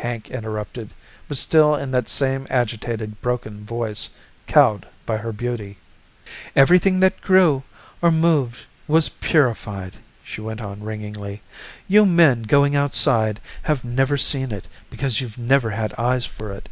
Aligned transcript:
Hank 0.00 0.28
interrupted, 0.32 0.92
but 1.28 1.38
still 1.38 1.76
in 1.76 1.92
that 1.92 2.08
same 2.08 2.48
agitated, 2.50 3.20
broken 3.20 3.64
voice, 3.64 4.08
cowed 4.48 4.88
by 5.06 5.18
her 5.18 5.30
beauty. 5.32 5.78
"Everything 6.56 6.98
that 6.98 7.20
grew 7.20 7.62
or 8.02 8.10
moved 8.10 8.66
was 8.88 9.08
purified," 9.08 9.94
she 10.24 10.40
went 10.40 10.60
on 10.60 10.82
ringingly. 10.82 11.42
"You 11.86 12.06
men 12.06 12.42
going 12.42 12.74
outside 12.74 13.38
have 13.62 13.84
never 13.84 14.16
seen 14.16 14.50
it, 14.50 14.66
because 14.90 15.20
you've 15.20 15.38
never 15.38 15.70
had 15.70 15.94
eyes 15.96 16.26
for 16.26 16.50
it. 16.50 16.68